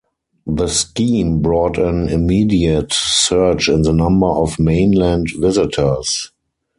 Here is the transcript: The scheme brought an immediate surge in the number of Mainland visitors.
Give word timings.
The 0.47 0.65
scheme 0.67 1.43
brought 1.43 1.77
an 1.77 2.09
immediate 2.09 2.91
surge 2.91 3.69
in 3.69 3.83
the 3.83 3.93
number 3.93 4.25
of 4.25 4.57
Mainland 4.59 5.27
visitors. 5.37 6.31